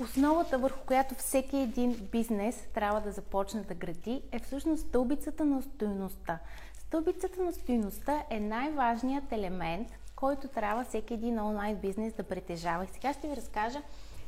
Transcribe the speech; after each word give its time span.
Основата, 0.00 0.58
върху 0.58 0.80
която 0.86 1.14
всеки 1.14 1.56
един 1.56 2.08
бизнес 2.12 2.68
трябва 2.74 3.00
да 3.00 3.12
започне 3.12 3.62
да 3.62 3.74
гради, 3.74 4.22
е 4.32 4.38
всъщност 4.38 4.88
стълбицата 4.88 5.44
на 5.44 5.62
стоеността. 5.62 6.38
Стълбицата 6.78 7.42
на 7.42 7.52
стоеността 7.52 8.24
е 8.30 8.40
най-важният 8.40 9.32
елемент, 9.32 9.88
който 10.16 10.48
трябва 10.48 10.84
всеки 10.84 11.14
един 11.14 11.40
онлайн 11.40 11.76
бизнес 11.76 12.12
да 12.12 12.22
притежава. 12.22 12.84
И 12.84 12.88
сега 12.88 13.12
ще 13.12 13.28
ви 13.28 13.36
разкажа 13.36 13.82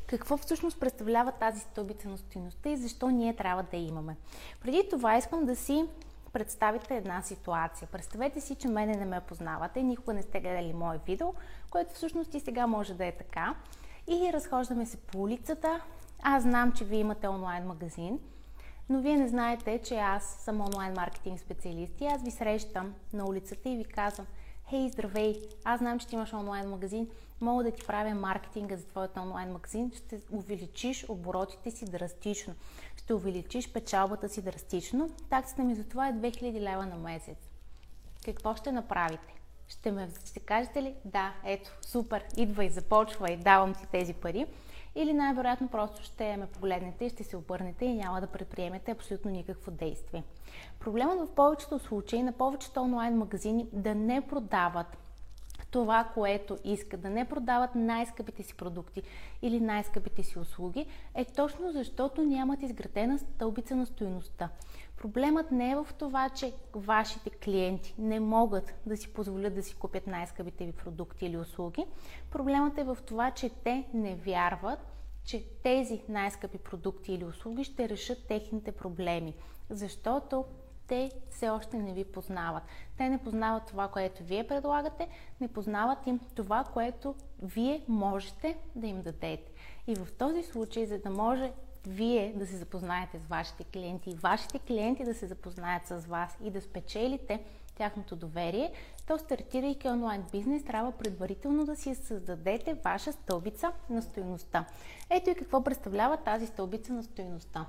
какво 0.07 0.37
всъщност 0.37 0.81
представлява 0.81 1.33
тази 1.33 1.61
стълбица 1.61 2.09
на 2.09 2.19
стоеността 2.19 2.69
и 2.69 2.77
защо 2.77 3.09
ние 3.09 3.37
трябва 3.37 3.63
да 3.63 3.77
имаме. 3.77 4.17
Преди 4.61 4.89
това 4.91 5.17
искам 5.17 5.45
да 5.45 5.57
си 5.57 5.85
представите 6.33 6.97
една 6.97 7.23
ситуация. 7.23 7.89
Представете 7.93 8.41
си, 8.41 8.55
че 8.55 8.69
мене 8.69 8.97
не 8.97 9.05
ме 9.05 9.21
познавате, 9.21 9.83
никога 9.83 10.15
не 10.15 10.23
сте 10.23 10.41
гледали 10.41 10.73
мое 10.73 11.01
видео, 11.07 11.35
което 11.71 11.95
всъщност 11.95 12.35
и 12.35 12.41
сега 12.41 12.67
може 12.67 12.95
да 12.95 13.07
е 13.07 13.13
така. 13.13 13.55
И 14.09 14.33
разхождаме 14.33 14.87
се 14.87 14.97
по 14.97 15.23
улицата. 15.23 15.81
Аз 16.23 16.43
знам, 16.43 16.73
че 16.73 16.85
вие 16.85 16.99
имате 16.99 17.29
онлайн 17.29 17.65
магазин, 17.65 18.19
но 18.89 19.01
вие 19.01 19.17
не 19.17 19.29
знаете, 19.29 19.81
че 19.85 19.95
аз 19.95 20.25
съм 20.25 20.61
онлайн 20.61 20.93
маркетинг 20.97 21.41
специалист 21.41 22.01
и 22.01 22.07
аз 22.07 22.23
ви 22.23 22.31
срещам 22.31 22.95
на 23.13 23.25
улицата 23.25 23.69
и 23.69 23.77
ви 23.77 23.85
казвам, 23.85 24.27
хей, 24.71 24.89
здравей, 24.89 25.43
аз 25.65 25.79
знам, 25.79 25.99
че 25.99 26.07
ти 26.07 26.15
имаш 26.15 26.33
онлайн 26.33 26.69
магазин, 26.69 27.09
мога 27.41 27.65
да 27.65 27.71
ти 27.71 27.87
правя 27.87 28.15
маркетинга 28.15 28.77
за 28.77 28.87
твоят 28.87 29.17
онлайн 29.17 29.53
магазин, 29.53 29.93
ще 29.97 30.21
увеличиш 30.31 31.07
оборотите 31.09 31.71
си 31.71 31.85
драстично, 31.85 32.55
ще 32.97 33.15
увеличиш 33.15 33.73
печалбата 33.73 34.29
си 34.29 34.43
драстично. 34.43 35.11
Таксата 35.31 35.65
ми 35.65 35.75
за 35.75 35.85
това 35.85 36.09
е 36.09 36.13
2000 36.13 36.61
лева 36.61 36.87
на 36.87 36.97
месец. 36.97 37.39
Какво 38.25 38.55
ще 38.55 38.73
направите? 38.73 39.36
Ще 39.69 39.93
ме 39.93 40.09
ще 40.25 40.41
кажете 40.41 40.83
ли, 40.83 40.95
да, 41.05 41.35
ето, 41.45 41.71
супер, 41.83 42.25
идвай, 42.37 42.69
започвай, 42.69 43.37
давам 43.37 43.75
ти 43.75 43.87
тези 43.87 44.15
пари. 44.15 44.47
Или 44.95 45.13
най-вероятно 45.13 45.69
просто 45.69 46.03
ще 46.03 46.37
ме 46.37 46.47
погледнете 46.47 47.05
и 47.05 47.11
ще 47.11 47.25
се 47.25 47.37
обърнете 47.37 47.85
и 47.85 47.95
няма 47.95 48.21
да 48.21 48.27
предприемете 48.27 48.91
абсолютно 48.91 49.31
никакво 49.31 49.71
действие. 49.71 50.25
Проблемът 50.81 51.29
в 51.29 51.35
повечето 51.35 51.79
случаи 51.79 52.23
на 52.23 52.33
повечето 52.33 52.81
онлайн 52.81 53.17
магазини 53.17 53.69
да 53.73 53.95
не 53.95 54.21
продават 54.21 54.97
това, 55.71 56.05
което 56.15 56.57
искат, 56.65 57.01
да 57.01 57.11
не 57.11 57.25
продават 57.25 57.75
най-скъпите 57.75 58.43
си 58.43 58.55
продукти 58.55 59.03
или 59.43 59.61
най-скъпите 59.61 60.23
си 60.23 60.39
услуги, 60.39 60.87
е 61.15 61.25
точно 61.25 61.73
защото 61.73 62.23
нямат 62.23 62.63
изградена 62.63 63.19
стълбица 63.19 63.77
на 63.77 63.87
стоеността. 63.87 64.49
Проблемът 65.07 65.51
не 65.51 65.71
е 65.71 65.77
в 65.77 65.87
това, 65.99 66.29
че 66.29 66.53
вашите 66.75 67.31
клиенти 67.31 67.95
не 67.99 68.21
могат 68.21 68.75
да 68.87 68.97
си 68.97 69.13
позволят 69.13 69.55
да 69.55 69.63
си 69.63 69.75
купят 69.75 70.07
най-скъпите 70.07 70.67
ви 70.67 70.73
продукти 70.73 71.27
или 71.27 71.37
услуги. 71.37 71.87
Проблемът 72.31 72.79
е 72.79 72.85
в 72.85 72.99
това, 73.07 73.31
че 73.31 73.51
те 73.51 73.85
не 73.95 74.15
вярват, 74.15 74.79
че 75.25 75.45
тези 75.63 76.03
най-скъпи 76.09 76.59
продукти 76.59 77.13
или 77.13 77.25
услуги 77.25 77.65
ще 77.65 77.89
решат 77.89 78.27
техните 78.29 78.73
проблеми. 78.73 79.35
Защото 79.71 80.45
те 80.87 81.11
все 81.31 81.49
още 81.49 81.77
не 81.77 81.93
ви 81.93 82.05
познават. 82.05 82.63
Те 82.99 83.09
не 83.09 83.19
познават 83.19 83.67
това, 83.67 83.89
което 83.89 84.25
вие 84.25 84.47
предлагате, 84.47 85.09
не 85.41 85.49
познават 85.49 86.07
им 86.07 86.21
това, 86.35 86.65
което 86.65 87.15
вие 87.43 87.85
можете 87.89 88.59
да 88.75 88.87
им 88.87 89.03
дадете. 89.03 89.53
И 89.87 89.95
в 89.95 90.13
този 90.19 90.43
случай, 90.43 90.87
за 90.87 90.99
да 90.99 91.11
може 91.11 91.53
вие 91.87 92.33
да 92.37 92.47
се 92.47 92.57
запознаете 92.57 93.19
с 93.19 93.27
вашите 93.27 93.65
клиенти 93.65 94.11
и 94.11 94.15
вашите 94.15 94.59
клиенти 94.59 95.05
да 95.05 95.15
се 95.15 95.27
запознаят 95.27 95.87
с 95.87 96.07
вас 96.07 96.37
и 96.45 96.51
да 96.51 96.61
спечелите 96.61 97.45
тяхното 97.75 98.17
доверие, 98.17 98.73
то 99.07 99.19
стартирайки 99.19 99.89
онлайн 99.89 100.25
бизнес, 100.33 100.65
трябва 100.65 100.93
предварително 100.93 101.65
да 101.65 101.77
си 101.77 101.95
създадете 101.95 102.75
ваша 102.75 103.13
стълбица 103.13 103.73
на 103.91 104.03
стоеността. 104.03 104.65
Ето 105.11 105.31
и 105.31 105.35
какво 105.35 105.65
представлява 105.65 106.17
тази 106.17 106.47
стълбица 106.47 106.93
на 106.93 107.03
стоеността. 107.03 107.67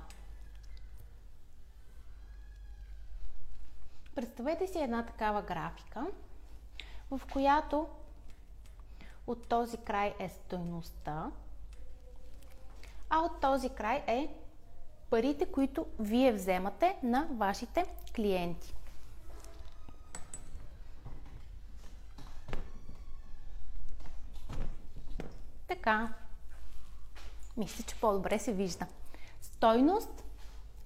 Представете 4.14 4.66
си 4.66 4.78
една 4.78 5.06
такава 5.06 5.42
графика, 5.42 6.06
в 7.10 7.20
която 7.32 7.88
от 9.26 9.48
този 9.48 9.76
край 9.76 10.14
е 10.18 10.28
стоеността, 10.28 11.30
а 13.10 13.18
от 13.18 13.40
този 13.40 13.68
край 13.68 14.04
е 14.06 14.28
парите, 15.10 15.46
които 15.46 15.86
вие 15.98 16.32
вземате 16.32 16.96
на 17.02 17.28
вашите 17.30 17.86
клиенти. 18.14 18.74
Така. 25.68 26.14
Мисля, 27.56 27.84
че 27.84 28.00
по-добре 28.00 28.38
се 28.38 28.52
вижда. 28.52 28.86
Стойност, 29.40 30.24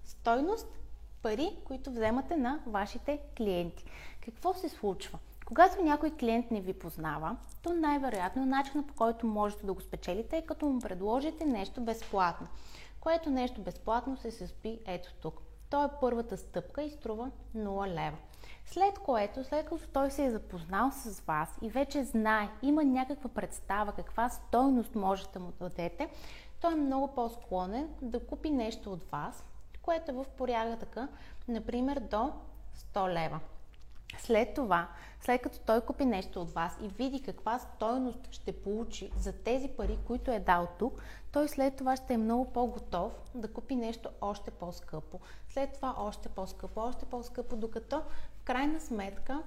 стойност, 0.05 0.67
пари, 1.23 1.57
които 1.65 1.91
вземате 1.91 2.37
на 2.37 2.61
вашите 2.67 3.21
клиенти. 3.37 3.85
Какво 4.21 4.55
се 4.55 4.69
случва? 4.69 5.19
Когато 5.55 5.83
някой 5.83 6.11
клиент 6.11 6.51
не 6.51 6.61
ви 6.61 6.73
познава, 6.73 7.37
то 7.63 7.73
най-вероятно 7.73 8.47
начинът 8.47 8.87
по 8.87 8.95
който 8.95 9.27
можете 9.27 9.67
да 9.67 9.73
го 9.73 9.81
спечелите 9.81 10.37
е 10.37 10.47
като 10.47 10.67
му 10.67 10.81
предложите 10.81 11.45
нещо 11.45 11.81
безплатно. 11.81 12.47
Което 13.01 13.31
нещо 13.31 13.61
безплатно 13.61 14.17
се 14.17 14.31
състои 14.31 14.81
ето 14.87 15.15
тук. 15.15 15.41
То 15.71 15.85
е 15.85 15.89
първата 16.01 16.37
стъпка 16.37 16.83
и 16.83 16.91
струва 16.91 17.31
0 17.57 17.87
лева. 17.87 18.17
След 18.67 18.99
което, 18.99 19.45
след 19.45 19.69
като 19.69 19.89
той 19.93 20.11
се 20.11 20.25
е 20.25 20.31
запознал 20.31 20.91
с 20.91 21.21
вас 21.21 21.59
и 21.63 21.71
вече 21.71 22.05
знае, 22.05 22.49
има 22.63 22.85
някаква 22.85 23.31
представа 23.31 23.93
каква 23.93 24.29
стойност 24.29 24.95
можете 24.95 25.33
да 25.33 25.41
му 25.41 25.53
дадете, 25.61 26.09
той 26.61 26.73
е 26.73 26.77
много 26.77 27.15
по-склонен 27.15 27.89
да 28.03 28.27
купи 28.27 28.51
нещо 28.51 28.93
от 28.93 29.11
вас, 29.11 29.45
което 29.83 30.11
е 30.11 30.15
в 30.15 30.27
порядъка, 30.37 31.09
например, 31.49 32.01
до 32.01 32.33
100 32.95 33.09
лева. 33.09 33.41
След 34.19 34.55
това, 34.55 34.89
след 35.21 35.43
като 35.43 35.59
той 35.59 35.81
купи 35.81 36.05
нещо 36.05 36.41
от 36.41 36.51
вас 36.51 36.79
и 36.83 36.89
види 36.89 37.23
каква 37.23 37.59
стойност 37.59 38.29
ще 38.31 38.53
получи 38.53 39.11
за 39.17 39.33
тези 39.33 39.69
пари, 39.69 39.99
които 40.07 40.31
е 40.31 40.39
дал 40.39 40.69
тук, 40.79 41.03
той 41.33 41.49
след 41.49 41.77
това 41.77 41.97
ще 41.97 42.15
е 42.15 42.19
много 42.19 42.53
по-готов 42.53 43.13
да 43.35 43.53
купи 43.53 43.77
нещо 43.77 44.09
още 44.21 44.51
по-скъпо. 44.51 45.21
След 45.49 45.73
това 45.73 45.95
още 45.99 46.29
по-скъпо, 46.29 46.81
още 46.81 47.05
по-скъпо, 47.05 47.57
докато 47.57 48.01
в 48.01 48.45
крайна 48.45 48.81
сметка 48.81 49.43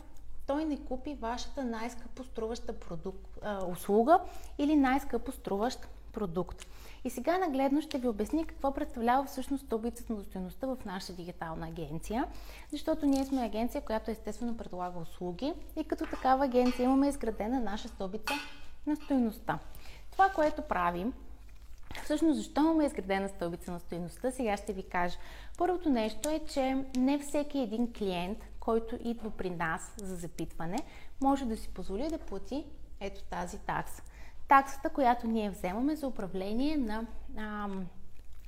той 0.48 0.66
не 0.66 0.78
купи 0.78 1.16
вашата 1.16 1.64
най-скъпо 1.64 2.24
струваща 2.24 2.80
продукт, 2.80 3.38
услуга 3.68 4.20
или 4.58 4.76
най-скъпо 4.76 5.32
струващ 5.32 5.88
продукт. 6.16 6.68
И 7.04 7.10
сега 7.10 7.38
нагледно 7.38 7.82
ще 7.82 7.98
ви 7.98 8.08
обясня 8.08 8.46
какво 8.46 8.74
представлява 8.74 9.26
всъщност 9.26 9.66
стълбицата 9.66 10.14
на 10.14 10.24
стоеността 10.24 10.68
в 10.68 10.78
нашата 10.86 11.14
дигитална 11.14 11.68
агенция, 11.68 12.28
защото 12.72 13.06
ние 13.06 13.26
сме 13.26 13.46
агенция, 13.46 13.82
която 13.82 14.12
естествено 14.12 14.58
предлага 14.58 15.00
услуги 15.00 15.54
и 15.76 15.84
като 15.84 16.06
такава 16.06 16.46
агенция 16.46 16.84
имаме 16.84 17.08
изградена 17.08 17.60
наша 17.60 17.88
стълбица 17.88 18.34
на 18.88 18.96
стоеността. 18.96 19.60
Това, 20.12 20.30
което 20.30 20.62
правим, 20.62 21.14
Всъщност, 22.04 22.38
защо 22.38 22.62
имаме 22.62 22.86
изградена 22.86 23.30
стълбица 23.30 23.72
на 23.72 23.80
стоеността, 23.80 24.32
сега 24.32 24.58
ще 24.58 24.74
ви 24.74 24.84
кажа. 24.84 25.18
Първото 25.58 25.90
нещо 25.90 26.30
е, 26.30 26.40
че 26.40 26.86
не 26.98 27.20
всеки 27.20 27.60
един 27.60 27.94
клиент, 27.94 28.38
който 28.60 28.98
идва 29.04 29.30
при 29.30 29.50
нас 29.50 29.94
за 29.98 30.16
запитване, 30.16 30.78
може 31.22 31.46
да 31.46 31.58
си 31.58 31.70
позволи 31.70 32.08
да 32.08 32.18
плати 32.18 32.66
ето 33.00 33.24
тази 33.24 33.58
такса 33.58 34.04
таксата, 34.48 34.90
която 34.90 35.28
ние 35.28 35.50
вземаме 35.50 35.96
за 35.96 36.08
управление 36.08 36.78
на, 36.78 37.06
а, 37.38 37.70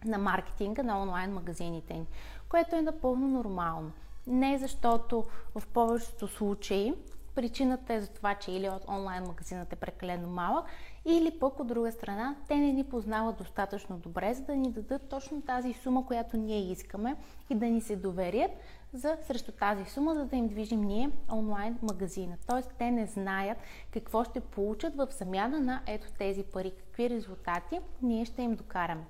на 0.06 0.18
маркетинга 0.18 0.84
на 0.84 1.02
онлайн 1.02 1.34
магазините 1.34 1.94
ни, 1.94 2.08
което 2.50 2.75
е 2.75 2.81
напълно 2.81 3.28
нормално. 3.28 3.91
Не 4.28 4.57
защото 4.57 5.25
в 5.56 5.68
повечето 5.68 6.28
случаи 6.28 6.94
причината 7.36 7.94
е 7.94 8.02
за 8.02 8.07
това, 8.07 8.36
че 8.36 8.52
или 8.52 8.69
онлайн 8.88 9.24
магазинът 9.24 9.74
е 9.74 9.75
прекалено 9.75 10.28
малък, 10.28 10.66
или 11.09 11.40
пък 11.40 11.59
от 11.59 11.68
друга 11.68 11.91
страна 11.91 12.35
те 12.47 12.56
не 12.56 12.72
ни 12.72 12.84
познават 12.84 13.38
достатъчно 13.38 13.97
добре, 13.97 14.34
за 14.34 14.44
да 14.44 14.56
ни 14.56 14.72
дадат 14.72 15.09
точно 15.09 15.42
тази 15.42 15.74
сума, 15.74 16.06
която 16.06 16.38
ние 16.38 16.71
искаме 16.71 17.15
и 17.50 17.56
да 17.56 17.65
ни 17.65 17.81
се 17.81 17.95
доверят 17.95 18.51
за 18.94 19.18
срещу 19.27 19.51
тази 19.51 19.86
сума, 19.86 20.15
за 20.15 20.25
да 20.25 20.36
им 20.36 20.48
движим 20.48 20.81
ние 20.81 21.12
онлайн 21.31 21.77
магазина. 21.81 22.38
Тоест 22.48 22.74
те 22.77 22.92
не 22.92 23.06
знаят 23.06 23.57
какво 23.92 24.24
ще 24.24 24.39
получат 24.39 24.95
в 24.95 25.07
замяна 25.12 25.59
на 25.59 25.81
ето 25.88 26.07
тези 26.19 26.44
пари, 26.44 26.71
какви 26.71 27.10
резултати 27.10 27.80
ние 28.01 28.25
ще 28.25 28.42
им 28.42 28.56
докараме. 28.56 29.03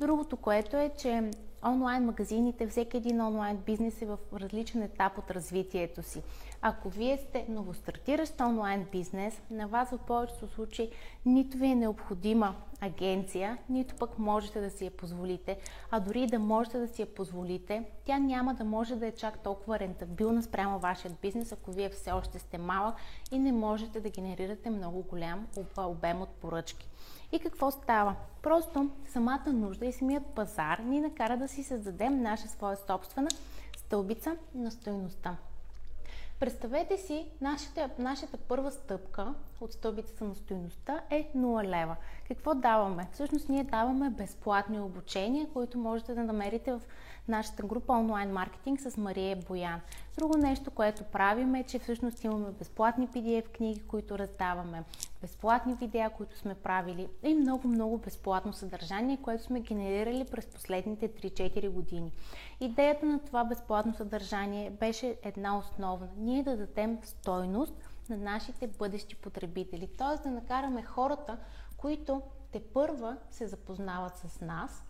Другото, 0.00 0.36
което 0.36 0.76
е, 0.76 0.90
че 0.98 1.30
онлайн 1.66 2.04
магазините, 2.04 2.66
всеки 2.66 2.96
един 2.96 3.20
онлайн 3.20 3.56
бизнес 3.56 4.02
е 4.02 4.06
в 4.06 4.18
различен 4.32 4.82
етап 4.82 5.18
от 5.18 5.30
развитието 5.30 6.02
си. 6.02 6.22
Ако 6.62 6.88
вие 6.88 7.18
сте 7.18 7.46
новостартиращ 7.48 8.40
онлайн 8.40 8.86
бизнес, 8.92 9.40
на 9.50 9.68
вас 9.68 9.90
в 9.90 9.98
повечето 9.98 10.46
случаи 10.46 10.90
нито 11.26 11.56
ви 11.56 11.66
е 11.66 11.74
необходима 11.74 12.54
агенция, 12.80 13.58
нито 13.68 13.94
пък 13.94 14.18
можете 14.18 14.60
да 14.60 14.70
си 14.70 14.84
я 14.84 14.90
позволите, 14.90 15.58
а 15.90 16.00
дори 16.00 16.26
да 16.26 16.38
можете 16.38 16.78
да 16.78 16.88
си 16.88 17.02
я 17.02 17.14
позволите, 17.14 17.84
тя 18.04 18.18
няма 18.18 18.54
да 18.54 18.64
може 18.64 18.96
да 18.96 19.06
е 19.06 19.12
чак 19.12 19.38
толкова 19.38 19.78
рентабилна 19.78 20.42
спрямо 20.42 20.78
вашият 20.78 21.20
бизнес, 21.22 21.52
ако 21.52 21.70
вие 21.70 21.88
все 21.88 22.12
още 22.12 22.38
сте 22.38 22.58
малък 22.58 22.94
и 23.32 23.38
не 23.38 23.52
можете 23.52 24.00
да 24.00 24.10
генерирате 24.10 24.70
много 24.70 25.02
голям 25.02 25.46
обем 25.76 26.22
от 26.22 26.28
поръчки. 26.28 26.88
И 27.32 27.38
какво 27.38 27.70
става? 27.70 28.14
Просто 28.42 28.90
самата 29.08 29.52
нужда 29.52 29.86
и 29.86 29.92
самият 29.92 30.26
пазар 30.26 30.78
ни 30.78 31.00
накара 31.00 31.36
да 31.36 31.48
си 31.54 31.62
създадем 31.62 32.22
наша 32.22 32.48
своя 32.48 32.76
собствена 32.76 33.28
стълбица 33.76 34.36
на 34.54 34.70
стоеността. 34.70 35.36
Представете 36.40 36.98
си, 36.98 37.26
нашата, 37.40 37.90
нашата 37.98 38.36
първа 38.36 38.72
стъпка 38.72 39.34
от 39.60 39.72
стълбицата 39.72 40.24
на 40.24 40.34
стоеността 40.34 41.00
е 41.10 41.30
0 41.36 41.64
лева. 41.64 41.96
Какво 42.28 42.54
даваме? 42.54 43.08
Всъщност 43.12 43.48
ние 43.48 43.64
даваме 43.64 44.10
безплатни 44.10 44.80
обучения, 44.80 45.46
които 45.52 45.78
можете 45.78 46.14
да 46.14 46.24
намерите 46.24 46.72
в 46.72 46.80
нашата 47.28 47.62
група 47.62 47.92
онлайн 47.92 48.32
маркетинг 48.32 48.80
с 48.80 48.96
Мария 48.96 49.36
Боян. 49.36 49.80
Друго 50.18 50.38
нещо, 50.38 50.70
което 50.70 51.04
правим 51.04 51.54
е, 51.54 51.64
че 51.64 51.78
всъщност 51.78 52.24
имаме 52.24 52.50
безплатни 52.50 53.08
PDF 53.08 53.48
книги, 53.48 53.80
които 53.80 54.18
раздаваме, 54.18 54.84
безплатни 55.20 55.74
видеа, 55.74 56.10
които 56.10 56.38
сме 56.38 56.54
правили 56.54 57.08
и 57.22 57.34
много-много 57.34 57.98
безплатно 57.98 58.52
съдържание, 58.52 59.22
което 59.22 59.44
сме 59.44 59.60
генерирали 59.60 60.24
през 60.24 60.46
последните 60.46 61.08
3-4 61.08 61.70
години. 61.70 62.12
Идеята 62.60 63.06
на 63.06 63.18
това 63.18 63.44
безплатно 63.44 63.94
съдържание 63.94 64.70
беше 64.70 65.16
една 65.22 65.58
основна. 65.58 66.08
Ние 66.16 66.42
да 66.42 66.56
дадем 66.56 66.98
стойност 67.02 67.74
на 68.08 68.16
нашите 68.16 68.66
бъдещи 68.66 69.16
потребители, 69.16 69.86
т.е. 69.98 70.22
да 70.28 70.34
накараме 70.34 70.82
хората, 70.82 71.38
които 71.76 72.22
те 72.52 72.62
първа 72.62 73.16
се 73.30 73.46
запознават 73.46 74.16
с 74.16 74.40
нас, 74.40 74.84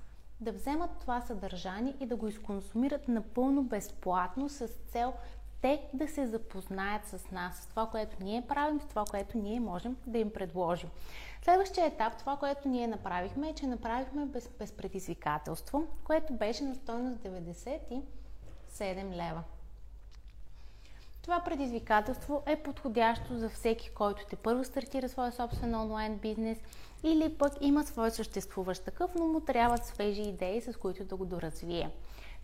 да 0.44 0.52
вземат 0.52 0.90
това 1.00 1.20
съдържание 1.20 1.94
и 2.00 2.06
да 2.06 2.16
го 2.16 2.28
изконсумират 2.28 3.08
напълно 3.08 3.62
безплатно 3.62 4.48
с 4.48 4.68
цел 4.68 5.12
те 5.62 5.82
да 5.94 6.08
се 6.08 6.26
запознаят 6.26 7.06
с 7.06 7.30
нас, 7.30 7.56
с 7.56 7.66
това, 7.66 7.86
което 7.86 8.16
ние 8.20 8.46
правим, 8.48 8.80
с 8.80 8.86
това, 8.86 9.04
което 9.10 9.38
ние 9.38 9.60
можем 9.60 9.96
да 10.06 10.18
им 10.18 10.32
предложим. 10.32 10.90
Следващия 11.42 11.86
етап, 11.86 12.18
това, 12.18 12.36
което 12.36 12.68
ние 12.68 12.86
направихме, 12.86 13.48
е, 13.48 13.54
че 13.54 13.66
направихме 13.66 14.26
без, 14.26 14.50
без 14.58 14.72
предизвикателство, 14.72 15.86
което 16.04 16.32
беше 16.32 16.64
на 16.64 16.74
стойност 16.74 17.22
97 17.22 18.02
лева. 18.92 19.42
Това 21.24 21.40
предизвикателство 21.40 22.42
е 22.46 22.62
подходящо 22.62 23.38
за 23.38 23.48
всеки, 23.48 23.90
който 23.94 24.26
те 24.30 24.36
първо 24.36 24.64
стартира 24.64 25.08
своя 25.08 25.32
собствен 25.32 25.74
онлайн 25.74 26.18
бизнес 26.18 26.58
или 27.02 27.34
пък 27.38 27.52
има 27.60 27.84
свой 27.84 28.10
съществуващ 28.10 28.84
такъв, 28.84 29.10
но 29.14 29.26
му 29.26 29.40
трябват 29.40 29.86
свежи 29.86 30.22
идеи, 30.22 30.60
с 30.60 30.78
които 30.78 31.04
да 31.04 31.16
го 31.16 31.24
доразвие. 31.24 31.90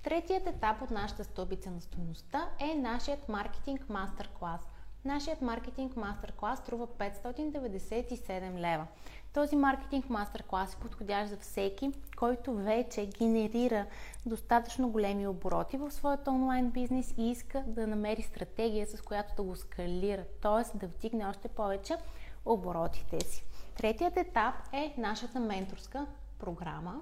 Третият 0.03 0.47
етап 0.47 0.83
от 0.83 0.91
нашата 0.91 1.25
стълбица 1.25 1.71
на 1.71 1.81
стоеността 1.81 2.49
е 2.61 2.75
нашият 2.75 3.29
маркетинг 3.29 3.89
мастер-клас. 3.89 4.61
Нашият 5.05 5.43
маркетинг 5.43 5.97
мастер-клас 5.97 6.59
струва 6.59 6.87
597 6.87 8.59
лева. 8.59 8.87
Този 9.35 9.57
маркетинг 9.57 10.11
мастер-клас 10.11 10.75
е 10.75 10.77
подходящ 10.77 11.31
за 11.31 11.37
всеки, 11.37 11.93
който 12.17 12.55
вече 12.55 13.07
генерира 13.07 13.87
достатъчно 14.27 14.91
големи 14.91 15.27
обороти 15.27 15.77
в 15.77 15.91
своят 15.91 16.29
онлайн 16.29 16.71
бизнес 16.71 17.15
и 17.19 17.31
иска 17.31 17.65
да 17.67 17.87
намери 17.87 18.23
стратегия, 18.23 18.87
с 18.87 19.03
която 19.03 19.35
да 19.37 19.43
го 19.43 19.57
скалира, 19.57 20.25
т.е. 20.43 20.79
да 20.79 20.87
вдигне 20.87 21.27
още 21.27 21.49
повече 21.49 21.97
оборотите 22.45 23.21
си. 23.25 23.45
Третият 23.77 24.17
етап 24.17 24.55
е 24.73 24.95
нашата 24.99 25.41
менторска 25.41 26.07
програма. 26.39 27.01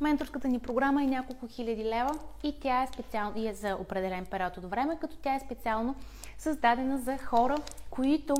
Менторската 0.00 0.48
ни 0.48 0.58
програма 0.58 1.02
е 1.02 1.06
няколко 1.06 1.48
хиляди 1.48 1.84
лева 1.84 2.10
и 2.42 2.60
тя 2.60 2.82
е 2.82 2.86
специално 2.86 3.32
и 3.36 3.48
е 3.48 3.54
за 3.54 3.76
определен 3.80 4.26
период 4.26 4.56
от 4.56 4.64
време, 4.64 4.98
като 5.00 5.16
тя 5.16 5.34
е 5.34 5.40
специално 5.40 5.94
създадена 6.38 6.98
за 6.98 7.18
хора, 7.18 7.56
които 7.90 8.34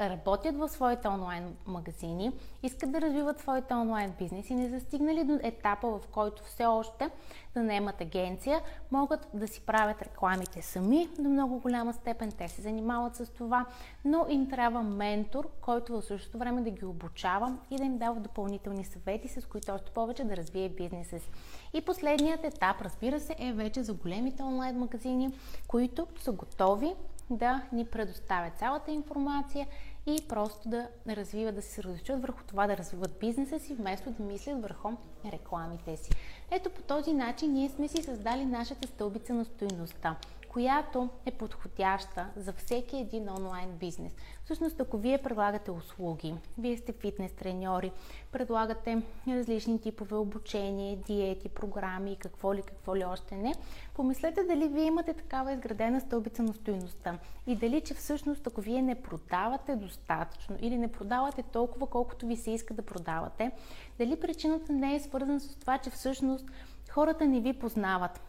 работят 0.00 0.56
в 0.56 0.68
своите 0.68 1.08
онлайн 1.08 1.56
магазини, 1.66 2.32
искат 2.62 2.92
да 2.92 3.00
развиват 3.00 3.40
своите 3.40 3.74
онлайн 3.74 4.14
бизнес 4.18 4.50
и 4.50 4.54
не 4.54 4.68
застигнали 4.68 5.24
до 5.24 5.38
етапа, 5.42 5.88
в 5.88 6.00
който 6.06 6.44
все 6.44 6.66
още 6.66 7.10
да 7.54 7.62
наемат 7.62 8.00
агенция, 8.00 8.60
могат 8.90 9.28
да 9.34 9.48
си 9.48 9.60
правят 9.60 10.02
рекламите 10.02 10.62
сами 10.62 11.08
до 11.18 11.28
много 11.28 11.58
голяма 11.58 11.92
степен. 11.92 12.32
Те 12.32 12.48
се 12.48 12.62
занимават 12.62 13.16
с 13.16 13.26
това, 13.26 13.66
но 14.04 14.26
им 14.28 14.50
трябва 14.50 14.82
ментор, 14.82 15.48
който 15.60 15.92
в 15.92 16.04
същото 16.04 16.38
време 16.38 16.62
да 16.62 16.70
ги 16.70 16.84
обучава 16.84 17.56
и 17.70 17.76
да 17.76 17.84
им 17.84 17.98
дава 17.98 18.20
допълнителни 18.20 18.84
съвети, 18.84 19.28
с 19.28 19.46
които 19.46 19.72
още 19.72 19.90
повече 19.90 20.24
да 20.24 20.36
развие 20.36 20.68
бизнеса 20.68 21.18
си. 21.18 21.30
И 21.74 21.80
последният 21.80 22.44
етап, 22.44 22.80
разбира 22.80 23.20
се, 23.20 23.36
е 23.38 23.52
вече 23.52 23.82
за 23.82 23.94
големите 23.94 24.42
онлайн 24.42 24.78
магазини, 24.78 25.30
които 25.68 26.06
са 26.20 26.32
готови 26.32 26.94
да 27.30 27.62
ни 27.72 27.84
предоставят 27.84 28.58
цялата 28.58 28.90
информация 28.90 29.66
и 30.06 30.28
просто 30.28 30.68
да 30.68 30.88
развиват, 31.08 31.54
да 31.54 31.62
се 31.62 31.68
съсредоточат 31.68 32.22
върху 32.22 32.44
това 32.46 32.66
да 32.66 32.76
развиват 32.76 33.18
бизнеса 33.20 33.58
си, 33.58 33.74
вместо 33.74 34.10
да 34.10 34.22
мислят 34.22 34.62
върху 34.62 34.88
рекламите 35.32 35.96
си. 35.96 36.10
Ето 36.50 36.70
по 36.70 36.82
този 36.82 37.12
начин 37.12 37.52
ние 37.52 37.68
сме 37.68 37.88
си 37.88 38.02
създали 38.02 38.44
нашата 38.44 38.88
стълбица 38.88 39.34
на 39.34 39.44
стоиността 39.44 40.16
която 40.48 41.08
е 41.26 41.30
подходяща 41.30 42.26
за 42.36 42.52
всеки 42.52 42.96
един 42.96 43.28
онлайн 43.28 43.70
бизнес. 43.70 44.16
Всъщност, 44.44 44.80
ако 44.80 44.98
вие 44.98 45.22
предлагате 45.22 45.70
услуги, 45.70 46.34
вие 46.58 46.76
сте 46.76 46.92
фитнес 46.92 47.32
треньори, 47.32 47.92
предлагате 48.32 49.02
различни 49.28 49.80
типове 49.80 50.16
обучение, 50.16 50.96
диети, 50.96 51.48
програми 51.48 52.12
и 52.12 52.16
какво 52.16 52.54
ли, 52.54 52.62
какво 52.62 52.96
ли 52.96 53.04
още 53.04 53.36
не, 53.36 53.54
помислете 53.94 54.44
дали 54.44 54.68
вие 54.68 54.84
имате 54.84 55.12
такава 55.12 55.52
изградена 55.52 56.00
стълбица 56.00 56.42
на 56.42 56.54
стоиността 56.54 57.18
и 57.46 57.56
дали, 57.56 57.80
че 57.80 57.94
всъщност, 57.94 58.46
ако 58.46 58.60
вие 58.60 58.82
не 58.82 59.02
продавате 59.02 59.76
достатъчно 59.76 60.56
или 60.60 60.78
не 60.78 60.92
продавате 60.92 61.42
толкова, 61.42 61.86
колкото 61.86 62.26
ви 62.26 62.36
се 62.36 62.50
иска 62.50 62.74
да 62.74 62.82
продавате, 62.82 63.50
дали 63.98 64.20
причината 64.20 64.72
не 64.72 64.94
е 64.94 65.00
свързана 65.00 65.40
с 65.40 65.56
това, 65.56 65.78
че 65.78 65.90
всъщност 65.90 66.46
хората 66.90 67.26
не 67.26 67.40
ви 67.40 67.52
познават 67.52 68.20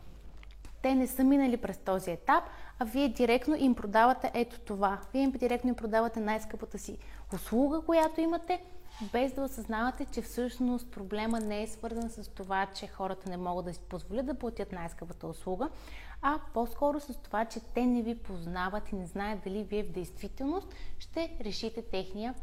те 0.88 0.96
не 0.96 1.08
са 1.08 1.24
минали 1.24 1.58
през 1.58 1.78
този 1.78 2.12
етап, 2.12 2.44
а 2.80 2.86
вие 2.86 3.10
директно 3.10 3.56
им 3.56 3.76
продавате 3.76 4.32
ето 4.34 4.60
това. 4.60 5.00
Вие 5.14 5.22
им 5.22 5.32
директно 5.32 5.70
им 5.70 5.76
продавате 5.76 6.20
най-скъпата 6.20 6.78
си 6.78 6.98
услуга, 7.34 7.82
която 7.82 8.22
имате, 8.22 8.62
без 9.12 9.34
да 9.34 9.42
осъзнавате, 9.42 10.06
че 10.06 10.22
всъщност 10.22 10.92
проблема 10.92 11.40
не 11.40 11.64
е 11.64 11.68
свързан 11.68 12.10
с 12.10 12.30
това, 12.30 12.66
че 12.66 12.88
хората 12.88 13.30
не 13.30 13.38
могат 13.38 13.66
да 13.66 13.74
си 13.74 13.80
позволят 13.90 14.26
да 14.26 14.34
платят 14.34 14.72
най-скъпата 14.72 15.28
услуга, 15.28 15.70
а 16.22 16.40
по-скоро 16.54 17.00
с 17.00 17.14
това, 17.14 17.46
че 17.46 17.60
те 17.60 17.86
не 17.86 18.02
ви 18.02 18.16
познават 18.16 18.92
и 18.92 18.96
не 18.96 19.06
знаят 19.06 19.40
дали 19.44 19.64
вие 19.64 19.84
в 19.84 19.92
действителност 19.92 20.68
ще 21.00 21.38
решите 21.42 21.82
техния 21.82 22.34